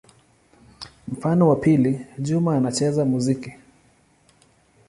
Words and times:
Mfano 1.07 1.49
wa 1.49 1.55
pili: 1.55 2.05
Juma 2.19 2.57
anacheza 2.57 3.05
muziki. 3.05 3.53